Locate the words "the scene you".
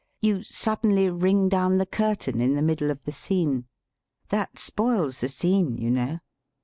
5.21-5.91